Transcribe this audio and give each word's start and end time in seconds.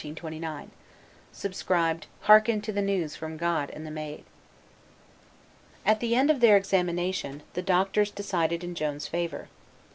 Subscribed: 1.31 2.07
"Hearken 2.21 2.59
to 2.61 2.71
the 2.71 2.81
news 2.81 3.15
from 3.15 3.37
God 3.37 3.69
and 3.69 3.85
the 3.85 3.91
Maid." 3.91 4.23
At 5.85 5.99
the 5.99 6.15
end 6.15 6.31
of 6.31 6.39
their 6.39 6.57
examination, 6.57 7.43
the 7.53 7.61
doctors 7.61 8.09
decided 8.09 8.63
in 8.63 8.73
Joan's 8.73 9.05
favor. 9.05 9.47